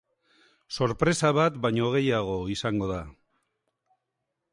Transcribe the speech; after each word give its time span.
Sorpresa 0.77 1.29
bat 1.39 1.59
baino 1.65 1.91
gehiago 1.97 2.39
izango 2.55 2.89
da! 2.93 2.99